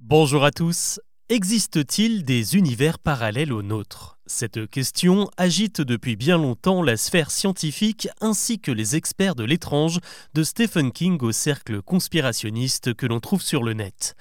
Bonjour 0.00 0.44
à 0.44 0.52
tous. 0.52 1.00
Existe-t-il 1.28 2.24
des 2.24 2.54
univers 2.54 3.00
parallèles 3.00 3.52
aux 3.52 3.62
nôtres? 3.62 4.17
Cette 4.28 4.68
question 4.70 5.30
agite 5.38 5.80
depuis 5.80 6.14
bien 6.14 6.36
longtemps 6.36 6.82
la 6.82 6.96
sphère 6.98 7.30
scientifique 7.30 8.08
ainsi 8.20 8.60
que 8.60 8.70
les 8.70 8.94
experts 8.94 9.34
de 9.34 9.42
l'étrange, 9.42 10.00
de 10.34 10.42
Stephen 10.42 10.92
King 10.92 11.18
au 11.22 11.32
cercle 11.32 11.80
conspirationniste 11.80 12.94
que 12.94 13.06
l'on 13.06 13.20
trouve 13.20 13.40
sur 13.40 13.62
le 13.62 13.72
net. 13.72 14.14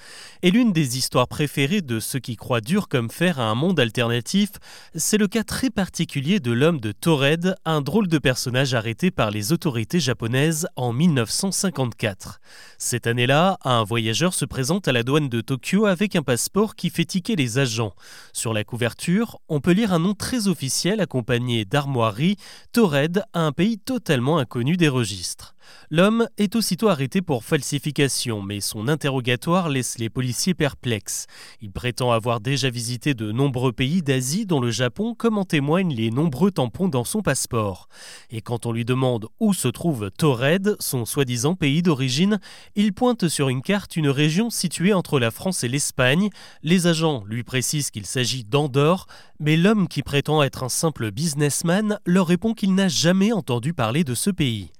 Et 0.43 0.51
l'une 0.51 0.71
des 0.71 0.97
histoires 0.97 1.27
préférées 1.27 1.81
de 1.81 1.99
ceux 1.99 2.19
qui 2.19 2.37
croient 2.37 2.61
dur 2.61 2.87
comme 2.87 3.11
fer 3.11 3.39
à 3.39 3.49
un 3.49 3.55
monde 3.55 3.79
alternatif, 3.79 4.51
c'est 4.95 5.17
le 5.17 5.27
cas 5.27 5.43
très 5.43 5.69
particulier 5.69 6.39
de 6.39 6.51
l'homme 6.51 6.79
de 6.79 6.93
Tored, 6.93 7.55
un 7.65 7.81
drôle 7.81 8.07
de 8.07 8.17
personnage 8.17 8.73
arrêté 8.73 9.11
par 9.11 9.29
les 9.29 9.51
autorités 9.51 9.99
japonaises 9.99 10.67
en 10.77 10.93
1954. 10.93 12.39
Cette 12.77 13.07
année-là, 13.07 13.57
un 13.65 13.83
voyageur 13.83 14.33
se 14.33 14.45
présente 14.45 14.87
à 14.87 14.93
la 14.93 15.03
douane 15.03 15.29
de 15.29 15.41
Tokyo 15.41 15.85
avec 15.85 16.15
un 16.15 16.23
passeport 16.23 16.75
qui 16.75 16.89
fait 16.89 17.05
tiquer 17.05 17.35
les 17.35 17.59
agents. 17.59 17.93
Sur 18.31 18.53
la 18.53 18.63
couverture, 18.63 19.39
on 19.49 19.59
peut 19.59 19.71
lire 19.71 19.91
un 19.93 19.96
nom 19.99 20.13
très 20.13 20.47
officiel 20.47 20.99
accompagné 20.99 21.65
d'armoiries, 21.65 22.37
Tored, 22.71 23.23
un 23.33 23.51
pays 23.51 23.77
totalement 23.79 24.37
inconnu 24.37 24.77
des 24.77 24.89
registres. 24.89 25.55
L'homme 25.89 26.27
est 26.37 26.55
aussitôt 26.55 26.89
arrêté 26.89 27.21
pour 27.21 27.43
falsification, 27.43 28.41
mais 28.41 28.59
son 28.59 28.87
interrogatoire 28.87 29.69
laisse 29.69 29.97
les 29.99 30.09
policiers 30.09 30.53
perplexes. 30.53 31.27
Il 31.61 31.71
prétend 31.71 32.11
avoir 32.11 32.39
déjà 32.39 32.69
visité 32.69 33.13
de 33.13 33.31
nombreux 33.31 33.71
pays 33.71 34.01
d'Asie, 34.01 34.45
dont 34.45 34.59
le 34.59 34.71
Japon, 34.71 35.15
comme 35.15 35.37
en 35.37 35.45
témoignent 35.45 35.93
les 35.93 36.11
nombreux 36.11 36.51
tampons 36.51 36.89
dans 36.89 37.03
son 37.03 37.21
passeport. 37.21 37.87
Et 38.29 38.41
quand 38.41 38.65
on 38.65 38.71
lui 38.71 38.85
demande 38.85 39.27
où 39.39 39.53
se 39.53 39.67
trouve 39.67 40.11
Tored, 40.11 40.75
son 40.79 41.05
soi-disant 41.05 41.55
pays 41.55 41.81
d'origine, 41.81 42.39
il 42.75 42.93
pointe 42.93 43.27
sur 43.27 43.49
une 43.49 43.61
carte 43.61 43.95
une 43.95 44.09
région 44.09 44.49
située 44.49 44.93
entre 44.93 45.19
la 45.19 45.31
France 45.31 45.63
et 45.63 45.67
l'Espagne. 45.67 46.29
Les 46.63 46.87
agents 46.87 47.23
lui 47.25 47.43
précisent 47.43 47.91
qu'il 47.91 48.05
s'agit 48.05 48.43
d'Andorre, 48.43 49.07
mais 49.39 49.57
l'homme 49.57 49.87
qui 49.87 50.03
prétend 50.03 50.43
être 50.43 50.63
un 50.63 50.69
simple 50.69 51.11
businessman 51.11 51.99
leur 52.05 52.27
répond 52.27 52.53
qu'il 52.53 52.75
n'a 52.75 52.87
jamais 52.87 53.31
entendu 53.31 53.73
parler 53.73 54.03
de 54.03 54.15
ce 54.15 54.29
pays. 54.29 54.71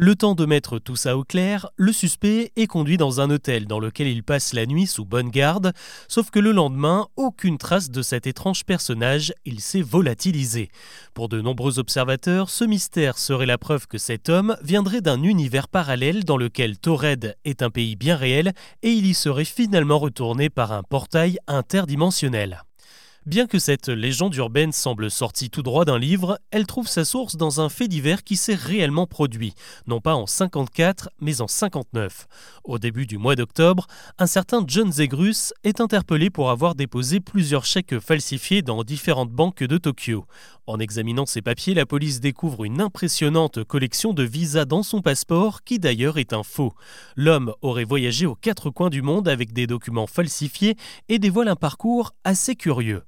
Le 0.00 0.14
temps 0.14 0.36
de 0.36 0.46
mettre 0.46 0.78
tout 0.78 0.94
ça 0.94 1.16
au 1.16 1.24
clair, 1.24 1.70
le 1.74 1.92
suspect 1.92 2.52
est 2.54 2.68
conduit 2.68 2.98
dans 2.98 3.20
un 3.20 3.30
hôtel 3.30 3.66
dans 3.66 3.80
lequel 3.80 4.06
il 4.06 4.22
passe 4.22 4.52
la 4.52 4.64
nuit 4.64 4.86
sous 4.86 5.04
bonne 5.04 5.28
garde, 5.28 5.72
sauf 6.06 6.30
que 6.30 6.38
le 6.38 6.52
lendemain, 6.52 7.08
aucune 7.16 7.58
trace 7.58 7.90
de 7.90 8.00
cet 8.00 8.28
étrange 8.28 8.64
personnage, 8.64 9.32
il 9.44 9.58
s'est 9.58 9.82
volatilisé. 9.82 10.68
Pour 11.14 11.28
de 11.28 11.40
nombreux 11.40 11.80
observateurs, 11.80 12.48
ce 12.48 12.62
mystère 12.62 13.18
serait 13.18 13.44
la 13.44 13.58
preuve 13.58 13.88
que 13.88 13.98
cet 13.98 14.28
homme 14.28 14.56
viendrait 14.62 15.00
d'un 15.00 15.20
univers 15.20 15.66
parallèle 15.66 16.22
dans 16.22 16.36
lequel 16.36 16.78
Tored 16.78 17.36
est 17.44 17.62
un 17.62 17.70
pays 17.70 17.96
bien 17.96 18.14
réel 18.14 18.52
et 18.84 18.92
il 18.92 19.04
y 19.04 19.14
serait 19.14 19.44
finalement 19.44 19.98
retourné 19.98 20.48
par 20.48 20.70
un 20.70 20.84
portail 20.84 21.38
interdimensionnel. 21.48 22.62
Bien 23.26 23.46
que 23.46 23.58
cette 23.58 23.88
légende 23.88 24.34
urbaine 24.36 24.72
semble 24.72 25.10
sortie 25.10 25.50
tout 25.50 25.62
droit 25.62 25.84
d'un 25.84 25.98
livre, 25.98 26.38
elle 26.50 26.66
trouve 26.66 26.88
sa 26.88 27.04
source 27.04 27.36
dans 27.36 27.60
un 27.60 27.68
fait 27.68 27.88
divers 27.88 28.24
qui 28.24 28.36
s'est 28.36 28.54
réellement 28.54 29.06
produit, 29.06 29.54
non 29.86 30.00
pas 30.00 30.14
en 30.14 30.26
54, 30.26 31.10
mais 31.20 31.40
en 31.40 31.48
59. 31.48 32.26
Au 32.64 32.78
début 32.78 33.06
du 33.06 33.18
mois 33.18 33.36
d'octobre, 33.36 33.86
un 34.18 34.26
certain 34.26 34.62
John 34.66 34.90
Zegrus 34.92 35.52
est 35.64 35.80
interpellé 35.80 36.30
pour 36.30 36.50
avoir 36.50 36.74
déposé 36.74 37.20
plusieurs 37.20 37.64
chèques 37.64 37.98
falsifiés 37.98 38.62
dans 38.62 38.82
différentes 38.82 39.32
banques 39.32 39.64
de 39.64 39.76
Tokyo. 39.76 40.24
En 40.68 40.80
examinant 40.80 41.24
ses 41.24 41.40
papiers, 41.40 41.72
la 41.72 41.86
police 41.86 42.20
découvre 42.20 42.62
une 42.62 42.82
impressionnante 42.82 43.64
collection 43.64 44.12
de 44.12 44.22
visas 44.22 44.66
dans 44.66 44.82
son 44.82 45.00
passeport, 45.00 45.64
qui 45.64 45.78
d'ailleurs 45.78 46.18
est 46.18 46.34
un 46.34 46.42
faux. 46.42 46.74
L'homme 47.16 47.54
aurait 47.62 47.84
voyagé 47.84 48.26
aux 48.26 48.34
quatre 48.34 48.68
coins 48.68 48.90
du 48.90 49.00
monde 49.00 49.28
avec 49.28 49.54
des 49.54 49.66
documents 49.66 50.06
falsifiés 50.06 50.76
et 51.08 51.18
dévoile 51.18 51.48
un 51.48 51.56
parcours 51.56 52.12
assez 52.22 52.54
curieux. 52.54 53.02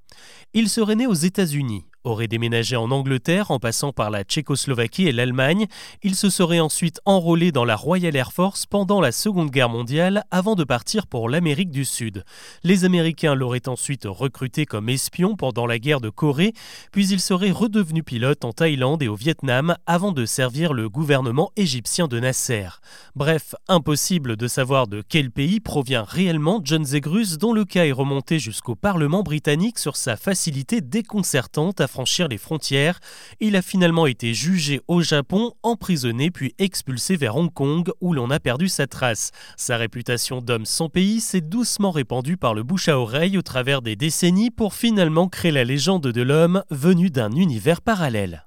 Il 0.54 0.70
serait 0.70 0.96
né 0.96 1.06
aux 1.06 1.12
États-Unis 1.12 1.84
aurait 2.04 2.28
déménagé 2.28 2.76
en 2.76 2.90
Angleterre 2.90 3.50
en 3.50 3.58
passant 3.58 3.92
par 3.92 4.10
la 4.10 4.24
Tchécoslovaquie 4.24 5.08
et 5.08 5.12
l'Allemagne. 5.12 5.66
Il 6.02 6.14
se 6.14 6.30
serait 6.30 6.60
ensuite 6.60 7.00
enrôlé 7.04 7.52
dans 7.52 7.64
la 7.64 7.76
Royal 7.76 8.14
Air 8.16 8.32
Force 8.32 8.66
pendant 8.66 9.00
la 9.00 9.12
Seconde 9.12 9.50
Guerre 9.50 9.68
mondiale 9.68 10.24
avant 10.30 10.54
de 10.54 10.64
partir 10.64 11.06
pour 11.06 11.28
l'Amérique 11.28 11.70
du 11.70 11.84
Sud. 11.84 12.24
Les 12.64 12.84
Américains 12.84 13.34
l'auraient 13.34 13.68
ensuite 13.68 14.04
recruté 14.06 14.66
comme 14.66 14.88
espion 14.88 15.36
pendant 15.36 15.66
la 15.66 15.78
guerre 15.78 16.00
de 16.00 16.10
Corée, 16.10 16.52
puis 16.92 17.08
il 17.08 17.20
serait 17.20 17.50
redevenu 17.50 18.02
pilote 18.02 18.44
en 18.44 18.52
Thaïlande 18.52 19.02
et 19.02 19.08
au 19.08 19.16
Vietnam 19.16 19.76
avant 19.86 20.12
de 20.12 20.24
servir 20.24 20.72
le 20.72 20.88
gouvernement 20.88 21.50
égyptien 21.56 22.08
de 22.08 22.18
Nasser. 22.20 22.68
Bref, 23.14 23.54
impossible 23.68 24.36
de 24.36 24.48
savoir 24.48 24.86
de 24.86 25.02
quel 25.06 25.30
pays 25.30 25.60
provient 25.60 26.04
réellement 26.04 26.60
John 26.64 26.84
Zegrus 26.84 27.38
dont 27.38 27.52
le 27.52 27.64
cas 27.64 27.84
est 27.84 27.92
remonté 27.92 28.38
jusqu'au 28.38 28.74
Parlement 28.74 29.22
britannique 29.22 29.78
sur 29.78 29.96
sa 29.96 30.16
facilité 30.16 30.80
déconcertante 30.80 31.80
franchir 31.90 32.28
les 32.28 32.38
frontières. 32.38 33.00
Il 33.40 33.56
a 33.56 33.62
finalement 33.62 34.06
été 34.06 34.32
jugé 34.32 34.80
au 34.88 35.02
Japon, 35.02 35.52
emprisonné 35.62 36.30
puis 36.30 36.54
expulsé 36.58 37.16
vers 37.16 37.36
Hong 37.36 37.52
Kong 37.52 37.90
où 38.00 38.14
l'on 38.14 38.30
a 38.30 38.40
perdu 38.40 38.68
sa 38.68 38.86
trace. 38.86 39.32
Sa 39.56 39.76
réputation 39.76 40.40
d'homme 40.40 40.64
sans 40.64 40.88
pays 40.88 41.20
s'est 41.20 41.40
doucement 41.40 41.90
répandue 41.90 42.36
par 42.36 42.54
le 42.54 42.62
bouche 42.62 42.88
à 42.88 42.98
oreille 42.98 43.36
au 43.36 43.42
travers 43.42 43.82
des 43.82 43.96
décennies 43.96 44.50
pour 44.50 44.74
finalement 44.74 45.28
créer 45.28 45.52
la 45.52 45.64
légende 45.64 46.06
de 46.06 46.22
l'homme 46.22 46.62
venu 46.70 47.10
d'un 47.10 47.32
univers 47.32 47.82
parallèle. 47.82 48.46